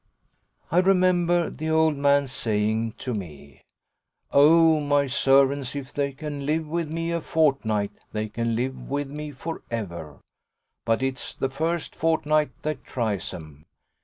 I 0.71 0.79
remember 0.79 1.51
the 1.51 1.69
old 1.69 1.95
man's 1.95 2.31
saying 2.31 2.93
to 2.97 3.13
me: 3.13 3.61
"Oh 4.31 4.79
my 4.79 5.05
servants, 5.05 5.75
if 5.75 5.93
they 5.93 6.11
can 6.11 6.43
live 6.47 6.67
with 6.67 6.89
me 6.89 7.11
a 7.11 7.21
fortnight 7.21 7.91
they 8.11 8.27
can 8.27 8.55
live 8.55 8.89
with 8.89 9.11
me 9.11 9.29
for 9.29 9.61
ever. 9.69 10.19
But 10.85 11.03
it's 11.03 11.35
the 11.35 11.49
first 11.51 11.95
fortnight 11.95 12.49
that 12.63 12.83
tries 12.83 13.31
'em." 13.31 13.67